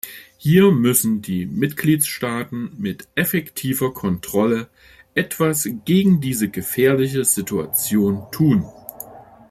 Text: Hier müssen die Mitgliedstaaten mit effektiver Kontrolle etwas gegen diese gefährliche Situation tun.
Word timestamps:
Hier 0.39 0.71
müssen 0.71 1.21
die 1.21 1.45
Mitgliedstaaten 1.45 2.71
mit 2.79 3.07
effektiver 3.13 3.93
Kontrolle 3.93 4.67
etwas 5.13 5.69
gegen 5.85 6.19
diese 6.19 6.49
gefährliche 6.49 7.23
Situation 7.23 8.25
tun. 8.31 8.65